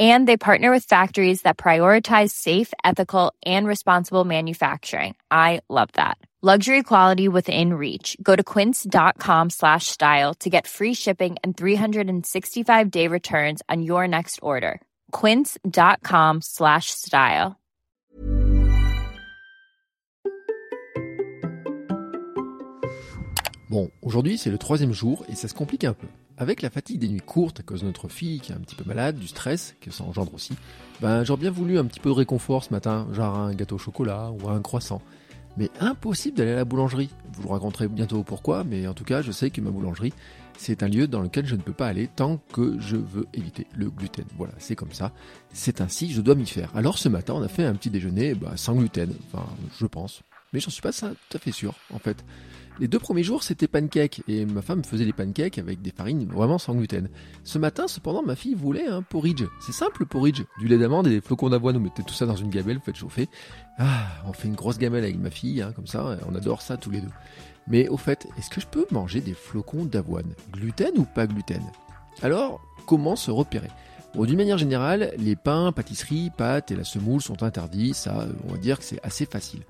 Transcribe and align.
And 0.00 0.26
they 0.26 0.36
partner 0.36 0.72
with 0.72 0.84
factories 0.84 1.42
that 1.42 1.56
prioritize 1.56 2.30
safe, 2.30 2.72
ethical, 2.82 3.32
and 3.46 3.64
responsible 3.66 4.24
manufacturing. 4.24 5.14
I 5.30 5.60
love 5.68 5.90
that. 5.92 6.18
Luxury 6.42 6.82
quality 6.82 7.26
within 7.26 7.72
reach. 7.72 8.18
Go 8.22 8.36
to 8.36 8.44
quince.com 8.44 9.48
slash 9.48 9.86
style 9.86 10.34
to 10.40 10.50
get 10.50 10.66
free 10.66 10.92
shipping 10.92 11.36
and 11.42 11.56
365 11.56 12.90
day 12.90 13.08
returns 13.08 13.62
on 13.70 13.80
your 13.80 14.06
next 14.06 14.40
order. 14.42 14.78
Quince.com 15.10 16.42
slash 16.42 16.90
style. 16.90 17.56
Bon, 23.70 23.90
aujourd'hui 24.02 24.36
c'est 24.36 24.50
le 24.50 24.58
troisième 24.58 24.92
jour 24.92 25.24
et 25.30 25.34
ça 25.34 25.48
se 25.48 25.54
complique 25.54 25.84
un 25.84 25.94
peu. 25.94 26.06
Avec 26.36 26.62
la 26.62 26.70
fatigue 26.70 26.98
des 26.98 27.08
nuits 27.08 27.20
courtes 27.20 27.60
à 27.60 27.62
cause 27.62 27.82
de 27.82 27.86
notre 27.86 28.08
fille 28.08 28.40
qui 28.40 28.50
est 28.50 28.54
un 28.56 28.58
petit 28.58 28.74
peu 28.74 28.84
malade, 28.84 29.18
du 29.18 29.28
stress 29.28 29.76
que 29.80 29.92
ça 29.92 30.02
engendre 30.02 30.34
aussi, 30.34 30.54
ben 31.00 31.22
j'aurais 31.22 31.40
bien 31.40 31.50
voulu 31.52 31.78
un 31.78 31.84
petit 31.84 32.00
peu 32.00 32.08
de 32.08 32.14
réconfort 32.14 32.64
ce 32.64 32.72
matin, 32.72 33.06
genre 33.12 33.36
un 33.36 33.54
gâteau 33.54 33.76
au 33.76 33.78
chocolat 33.78 34.32
ou 34.32 34.48
un 34.48 34.60
croissant. 34.60 35.00
Mais 35.56 35.70
impossible 35.78 36.36
d'aller 36.36 36.50
à 36.50 36.56
la 36.56 36.64
boulangerie. 36.64 37.10
Vous 37.34 37.44
le 37.44 37.48
raconterez 37.50 37.86
bientôt 37.86 38.24
pourquoi, 38.24 38.64
mais 38.64 38.88
en 38.88 38.94
tout 38.94 39.04
cas 39.04 39.22
je 39.22 39.30
sais 39.30 39.50
que 39.50 39.60
ma 39.60 39.70
boulangerie, 39.70 40.12
c'est 40.58 40.82
un 40.82 40.88
lieu 40.88 41.06
dans 41.06 41.20
lequel 41.20 41.46
je 41.46 41.54
ne 41.54 41.60
peux 41.60 41.72
pas 41.72 41.86
aller 41.86 42.08
tant 42.08 42.38
que 42.52 42.80
je 42.80 42.96
veux 42.96 43.26
éviter 43.32 43.68
le 43.76 43.88
gluten. 43.88 44.24
Voilà, 44.36 44.54
c'est 44.58 44.74
comme 44.74 44.92
ça. 44.92 45.12
C'est 45.52 45.80
ainsi, 45.80 46.12
je 46.12 46.20
dois 46.20 46.34
m'y 46.34 46.46
faire. 46.46 46.70
Alors 46.74 46.98
ce 46.98 47.08
matin, 47.08 47.34
on 47.34 47.42
a 47.42 47.48
fait 47.48 47.64
un 47.64 47.74
petit 47.74 47.90
déjeuner 47.90 48.34
bah, 48.34 48.54
sans 48.56 48.74
gluten, 48.74 49.12
enfin 49.28 49.46
je 49.78 49.86
pense. 49.86 50.22
Mais 50.52 50.58
j'en 50.58 50.70
suis 50.70 50.82
pas 50.82 50.92
tout 50.92 51.06
à 51.32 51.38
fait 51.38 51.52
sûr, 51.52 51.74
en 51.92 51.98
fait. 51.98 52.24
Les 52.80 52.88
deux 52.88 52.98
premiers 52.98 53.22
jours, 53.22 53.44
c'était 53.44 53.68
pancakes, 53.68 54.22
et 54.26 54.44
ma 54.46 54.60
femme 54.60 54.82
faisait 54.82 55.04
des 55.04 55.12
pancakes 55.12 55.58
avec 55.58 55.80
des 55.80 55.92
farines 55.92 56.26
vraiment 56.26 56.58
sans 56.58 56.74
gluten. 56.74 57.08
Ce 57.44 57.56
matin, 57.58 57.86
cependant, 57.86 58.24
ma 58.24 58.34
fille 58.34 58.54
voulait 58.54 58.88
un 58.88 59.00
porridge. 59.00 59.44
C'est 59.60 59.72
simple 59.72 59.98
le 60.00 60.06
porridge. 60.06 60.42
Du 60.58 60.66
lait 60.66 60.78
d'amande 60.78 61.06
et 61.06 61.10
des 61.10 61.20
flocons 61.20 61.50
d'avoine, 61.50 61.76
vous 61.76 61.84
mettez 61.84 62.02
tout 62.02 62.14
ça 62.14 62.26
dans 62.26 62.34
une 62.34 62.50
gamelle, 62.50 62.78
vous 62.78 62.84
faites 62.84 62.96
chauffer. 62.96 63.28
Ah, 63.78 64.08
on 64.26 64.32
fait 64.32 64.48
une 64.48 64.56
grosse 64.56 64.78
gamelle 64.78 65.04
avec 65.04 65.18
ma 65.18 65.30
fille, 65.30 65.62
hein, 65.62 65.72
comme 65.76 65.86
ça, 65.86 66.18
on 66.28 66.34
adore 66.34 66.62
ça 66.62 66.76
tous 66.76 66.90
les 66.90 67.00
deux. 67.00 67.12
Mais 67.68 67.88
au 67.88 67.96
fait, 67.96 68.26
est-ce 68.38 68.50
que 68.50 68.60
je 68.60 68.66
peux 68.66 68.86
manger 68.90 69.20
des 69.20 69.34
flocons 69.34 69.84
d'avoine? 69.84 70.34
Gluten 70.52 70.98
ou 70.98 71.04
pas 71.04 71.28
gluten? 71.28 71.62
Alors, 72.22 72.60
comment 72.86 73.14
se 73.14 73.30
repérer? 73.30 73.70
Bon, 74.14 74.24
d'une 74.24 74.36
manière 74.36 74.58
générale, 74.58 75.12
les 75.16 75.36
pains, 75.36 75.72
pâtisseries, 75.72 76.30
pâtes 76.36 76.70
et 76.70 76.76
la 76.76 76.84
semoule 76.84 77.20
sont 77.20 77.42
interdits, 77.42 77.94
ça, 77.94 78.26
on 78.48 78.52
va 78.52 78.58
dire 78.58 78.78
que 78.78 78.84
c'est 78.84 79.04
assez 79.04 79.26
facile. 79.26 79.62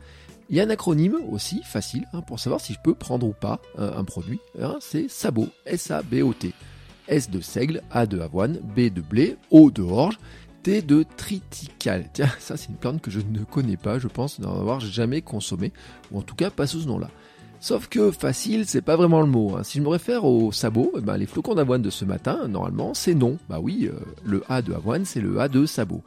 Il 0.51 0.57
y 0.57 0.61
a 0.61 0.65
un 0.65 0.71
acronyme 0.71 1.17
aussi 1.31 1.63
facile 1.63 2.07
hein, 2.13 2.21
pour 2.21 2.39
savoir 2.39 2.61
si 2.61 2.75
je 2.75 2.79
peux 2.83 2.95
prendre 2.95 3.27
ou 3.27 3.33
pas 3.33 3.61
un, 3.79 4.05
produit. 4.05 4.41
Hein, 4.61 4.77
c'est 4.81 5.09
SABOT, 5.09 5.49
S-A-B-O-T. 5.67 6.53
S 7.09 7.31
de 7.31 7.41
seigle, 7.41 7.83
A 7.91 8.07
de 8.07 8.21
avoine, 8.21 8.59
B 8.77 8.93
de 8.93 9.01
blé, 9.01 9.37
O 9.51 9.71
de 9.71 9.83
orge, 9.83 10.19
T 10.63 10.81
de 10.83 11.05
triticale. 11.17 12.09
Tiens, 12.13 12.31
ça 12.39 12.57
c'est 12.57 12.69
une 12.69 12.77
plante 12.77 13.01
que 13.01 13.11
je 13.11 13.21
ne 13.21 13.45
connais 13.45 13.77
pas, 13.77 13.99
je 13.99 14.09
pense 14.09 14.39
n'en 14.39 14.59
avoir 14.59 14.81
jamais 14.81 15.23
consommé, 15.23 15.73
ou 16.11 16.19
en 16.19 16.23
tout 16.23 16.35
cas 16.35 16.51
pas 16.51 16.67
sous 16.67 16.81
ce 16.81 16.89
nom-là. 16.89 17.11
Sauf 17.61 17.89
que 17.89 18.11
facile, 18.11 18.67
c'est 18.67 18.83
pas 18.83 18.97
vraiment 18.97 19.23
le 19.23 19.27
mot. 19.27 19.57
Hein. 19.57 19.63
Si 19.63 19.79
je 19.79 19.83
me 19.83 19.89
réfère 19.89 20.25
au 20.25 20.53
sabot, 20.53 20.93
eh 20.99 21.01
ben, 21.01 21.17
les 21.17 21.25
flocons 21.25 21.55
d'avoine 21.55 21.81
de 21.81 21.89
ce 21.89 22.05
matin, 22.05 22.47
normalement, 22.47 22.93
c'est 22.93 23.15
non. 23.15 23.39
Bah 23.49 23.59
oui, 23.59 23.89
euh, 23.91 23.99
le 24.23 24.43
A 24.51 24.61
de 24.61 24.75
avoine, 24.75 25.07
c'est 25.07 25.23
le 25.23 25.41
A 25.41 25.49
de 25.49 25.65
sabot. 25.65 26.03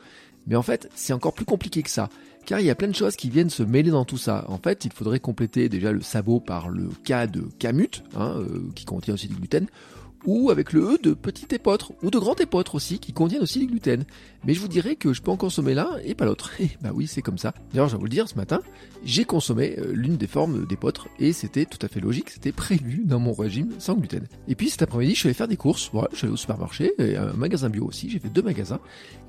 Mais 0.45 0.55
en 0.55 0.61
fait, 0.61 0.87
c'est 0.93 1.13
encore 1.13 1.33
plus 1.33 1.45
compliqué 1.45 1.81
que 1.81 1.89
ça 1.89 2.09
car 2.47 2.61
il 2.61 2.65
y 2.65 2.69
a 2.69 2.75
plein 2.75 2.87
de 2.87 2.95
choses 2.95 3.17
qui 3.17 3.29
viennent 3.29 3.49
se 3.49 3.61
mêler 3.61 3.91
dans 3.91 4.05
tout 4.05 4.17
ça. 4.17 4.45
En 4.47 4.57
fait, 4.57 4.85
il 4.85 4.91
faudrait 4.93 5.19
compléter 5.19 5.67
déjà 5.67 5.91
le 5.91 6.01
sabot 6.01 6.39
par 6.39 6.69
le 6.69 6.87
K 7.03 7.29
de 7.29 7.43
camut, 7.59 8.03
hein, 8.15 8.35
euh, 8.37 8.61
qui 8.73 8.85
contient 8.85 9.13
aussi 9.13 9.27
du 9.27 9.35
gluten, 9.35 9.67
ou 10.27 10.51
avec 10.51 10.73
le 10.73 10.81
E 10.81 10.99
de 11.01 11.15
petit 11.15 11.47
épeautre, 11.55 11.93
ou 12.03 12.11
de 12.11 12.19
grand 12.19 12.39
épeautre 12.39 12.75
aussi, 12.75 12.99
qui 12.99 13.13
contiennent 13.13 13.41
aussi 13.41 13.57
du 13.57 13.65
gluten. 13.65 14.03
Mais 14.45 14.53
je 14.53 14.59
vous 14.59 14.67
dirais 14.67 14.95
que 14.95 15.13
je 15.13 15.23
peux 15.23 15.31
en 15.31 15.37
consommer 15.37 15.73
l'un 15.73 15.97
et 16.03 16.13
pas 16.13 16.25
l'autre. 16.25 16.51
Et 16.59 16.69
bah 16.81 16.91
oui, 16.93 17.07
c'est 17.07 17.23
comme 17.23 17.39
ça. 17.39 17.53
D'ailleurs, 17.71 17.87
je 17.87 17.93
vais 17.93 17.99
vous 17.99 18.05
le 18.05 18.11
dire, 18.11 18.27
ce 18.27 18.35
matin, 18.35 18.61
j'ai 19.03 19.25
consommé 19.25 19.75
euh, 19.79 19.91
l'une 19.93 20.17
des 20.17 20.27
formes 20.27 20.67
d'épeautre, 20.67 21.07
et 21.19 21.33
c'était 21.33 21.65
tout 21.65 21.79
à 21.81 21.87
fait 21.87 21.99
logique, 21.99 22.29
c'était 22.29 22.51
prévu 22.51 23.03
dans 23.05 23.19
mon 23.19 23.33
régime 23.33 23.71
sans 23.79 23.95
gluten. 23.95 24.27
Et 24.47 24.55
puis 24.55 24.69
cet 24.69 24.81
après-midi, 24.81 25.15
je 25.15 25.19
suis 25.19 25.27
allé 25.27 25.33
faire 25.33 25.47
des 25.47 25.57
courses, 25.57 25.89
voilà, 25.93 26.09
je 26.11 26.17
suis 26.17 26.25
allé 26.25 26.33
au 26.33 26.37
supermarché, 26.37 26.93
et 26.99 27.15
un 27.15 27.33
magasin 27.33 27.69
bio 27.69 27.85
aussi, 27.85 28.09
j'ai 28.09 28.19
fait 28.19 28.29
deux 28.29 28.41
magasins, 28.41 28.79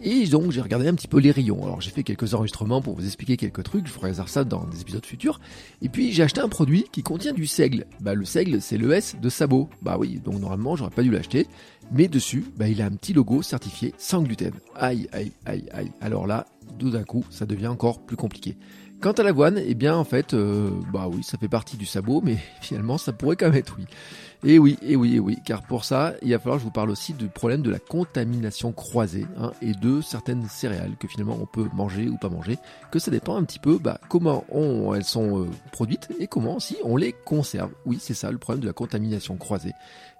et 0.03 0.26
donc 0.26 0.50
j'ai 0.50 0.60
regardé 0.60 0.88
un 0.88 0.94
petit 0.94 1.09
peu 1.09 1.20
les 1.20 1.30
rayons. 1.30 1.65
Alors 1.65 1.80
j'ai 1.80 1.91
fait 1.91 2.03
quelques 2.03 2.34
enregistrements 2.34 2.82
pour 2.82 2.97
vous 2.97 3.04
expliquer 3.04 3.36
quelques 3.36 3.62
trucs, 3.62 3.86
je 3.86 3.92
ferai 3.92 4.09
ça 4.26 4.44
dans 4.44 4.65
des 4.65 4.80
épisodes 4.80 5.04
futurs. 5.04 5.41
Et 5.82 5.88
puis 5.88 6.12
j'ai 6.12 6.22
acheté 6.22 6.41
un 6.41 6.48
produit 6.48 6.84
qui 6.91 7.03
contient 7.03 7.32
du 7.32 7.47
seigle. 7.47 7.86
Bah 8.00 8.15
le 8.15 8.25
seigle, 8.25 8.60
c'est 8.60 8.78
le 8.78 8.92
S 8.92 9.16
de 9.20 9.28
sabot. 9.28 9.69
Bah 9.82 9.97
oui, 9.98 10.20
donc 10.25 10.41
normalement 10.41 10.76
j'aurais 10.76 10.88
pas 10.91 11.03
dû 11.03 11.10
l'acheter. 11.10 11.47
Mais 11.93 12.09
dessus, 12.09 12.44
bah, 12.56 12.69
il 12.69 12.82
a 12.82 12.87
un 12.87 12.91
petit 12.91 13.12
logo 13.12 13.43
certifié 13.43 13.94
sans 13.99 14.22
gluten. 14.22 14.53
Aïe, 14.75 15.09
aïe, 15.12 15.32
aïe, 15.47 15.69
aïe. 15.72 15.93
Alors 16.00 16.26
là, 16.26 16.47
tout 16.78 16.91
d'un 16.91 17.04
coup, 17.04 17.25
ça 17.31 17.47
devient 17.47 17.69
encore 17.69 18.00
plus 18.00 18.16
compliqué. 18.16 18.56
Quant 19.00 19.12
à 19.12 19.22
l'avoine, 19.22 19.60
eh 19.64 19.75
bien 19.75 19.94
en 19.94 20.03
fait, 20.03 20.34
euh, 20.34 20.70
bah 20.92 21.06
oui, 21.09 21.22
ça 21.22 21.38
fait 21.38 21.48
partie 21.48 21.76
du 21.76 21.86
sabot, 21.86 22.20
mais 22.22 22.36
finalement 22.60 22.98
ça 22.98 23.12
pourrait 23.12 23.36
quand 23.36 23.47
même 23.47 23.54
être 23.54 23.76
oui. 23.78 23.86
Et 24.44 24.59
oui, 24.60 24.78
et 24.82 24.94
oui, 24.94 25.16
et 25.16 25.19
oui, 25.19 25.36
car 25.44 25.62
pour 25.62 25.84
ça, 25.84 26.14
il 26.22 26.31
va 26.31 26.38
falloir 26.38 26.59
que 26.59 26.60
je 26.60 26.66
vous 26.66 26.72
parle 26.72 26.91
aussi 26.91 27.12
du 27.12 27.26
problème 27.26 27.60
de 27.60 27.70
la 27.70 27.81
contamination 27.81 28.70
croisée 28.70 29.26
hein, 29.36 29.50
et 29.60 29.72
de 29.72 30.00
certaines 30.00 30.48
céréales 30.48 30.97
que 30.97 31.09
finalement 31.09 31.36
on 31.41 31.47
peut 31.47 31.69
manger 31.75 32.09
ou 32.09 32.16
pas 32.19 32.28
manger, 32.28 32.56
que 32.92 33.00
ça 33.00 33.10
dépend 33.10 33.36
un 33.36 33.42
petit 33.42 33.59
peu 33.59 33.78
bah, 33.78 34.00
comment 34.09 34.44
on, 34.48 34.94
elles 34.94 35.03
sont 35.03 35.42
euh, 35.42 35.47
produites 35.72 36.09
et 36.20 36.28
comment 36.28 36.56
aussi 36.56 36.76
on 36.84 36.97
les 36.97 37.12
conserve. 37.12 37.72
Oui, 37.84 37.98
c'est 38.00 38.15
ça 38.15 38.30
le 38.30 38.38
problème 38.38 38.62
de 38.62 38.69
la 38.69 38.72
contamination 38.72 39.36
croisée. 39.36 39.75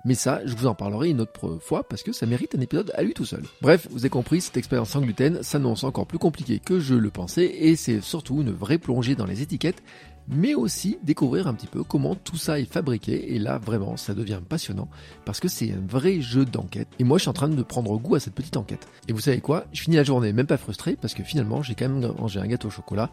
Mais 0.04 0.14
ça, 0.14 0.40
je 0.44 0.54
vous 0.54 0.66
en 0.66 0.74
parlerai 0.74 1.10
une 1.10 1.20
autre 1.20 1.58
fois 1.60 1.86
parce 1.88 2.02
que 2.02 2.12
ça 2.12 2.26
mérite 2.26 2.54
un 2.54 2.60
épisode 2.60 2.92
à 2.94 3.02
lui 3.02 3.14
tout 3.14 3.24
seul. 3.24 3.42
Bref, 3.60 3.88
vous 3.90 4.00
avez 4.00 4.10
compris, 4.10 4.40
cette 4.40 4.56
expérience 4.56 4.90
sans 4.90 5.00
gluten 5.00 5.42
s'annonce 5.42 5.84
encore 5.84 6.06
plus 6.06 6.18
compliquée 6.18 6.60
que 6.60 6.78
je 6.78 6.94
le 6.94 7.10
pensais 7.10 7.44
et 7.44 7.76
c'est 7.76 8.00
surtout 8.00 8.40
une 8.40 8.50
vraie 8.68 8.78
plongée 8.78 9.14
dans 9.14 9.24
les 9.24 9.40
étiquettes 9.40 9.82
mais 10.28 10.54
aussi 10.54 10.98
découvrir 11.02 11.46
un 11.46 11.54
petit 11.54 11.66
peu 11.66 11.82
comment 11.82 12.14
tout 12.14 12.36
ça 12.36 12.60
est 12.60 12.70
fabriqué. 12.70 13.34
Et 13.34 13.38
là, 13.38 13.58
vraiment, 13.58 13.96
ça 13.96 14.14
devient 14.14 14.40
passionnant 14.46 14.88
parce 15.24 15.40
que 15.40 15.48
c'est 15.48 15.72
un 15.72 15.86
vrai 15.86 16.20
jeu 16.20 16.44
d'enquête. 16.44 16.88
Et 16.98 17.04
moi, 17.04 17.18
je 17.18 17.22
suis 17.22 17.30
en 17.30 17.34
train 17.34 17.48
de 17.48 17.62
prendre 17.62 17.96
goût 17.98 18.14
à 18.14 18.20
cette 18.20 18.34
petite 18.34 18.56
enquête. 18.56 18.86
Et 19.08 19.12
vous 19.12 19.20
savez 19.20 19.40
quoi? 19.40 19.64
Je 19.72 19.80
finis 19.80 19.96
la 19.96 20.04
journée 20.04 20.32
même 20.32 20.46
pas 20.46 20.58
frustré 20.58 20.96
parce 20.96 21.14
que 21.14 21.22
finalement, 21.22 21.62
j'ai 21.62 21.74
quand 21.74 21.88
même 21.88 22.12
mangé 22.18 22.40
un 22.40 22.46
gâteau 22.46 22.68
au 22.68 22.70
chocolat. 22.70 23.10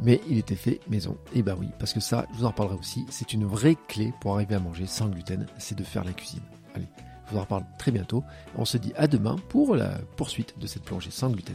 Mais 0.00 0.20
il 0.28 0.38
était 0.38 0.56
fait 0.56 0.80
maison. 0.88 1.16
Et 1.34 1.42
bah 1.42 1.56
oui, 1.58 1.68
parce 1.78 1.92
que 1.92 2.00
ça, 2.00 2.26
je 2.32 2.38
vous 2.38 2.44
en 2.44 2.48
reparlerai 2.48 2.76
aussi. 2.76 3.04
C'est 3.10 3.32
une 3.32 3.44
vraie 3.44 3.76
clé 3.88 4.12
pour 4.20 4.34
arriver 4.34 4.56
à 4.56 4.60
manger 4.60 4.86
sans 4.86 5.08
gluten, 5.08 5.46
c'est 5.58 5.78
de 5.78 5.84
faire 5.84 6.04
la 6.04 6.12
cuisine. 6.12 6.42
Allez, 6.74 6.88
je 7.26 7.32
vous 7.32 7.38
en 7.38 7.42
reparle 7.42 7.64
très 7.78 7.92
bientôt. 7.92 8.24
On 8.56 8.64
se 8.64 8.76
dit 8.76 8.92
à 8.96 9.06
demain 9.06 9.36
pour 9.48 9.76
la 9.76 9.98
poursuite 10.16 10.58
de 10.58 10.66
cette 10.66 10.82
plongée 10.82 11.12
sans 11.12 11.30
gluten. 11.30 11.54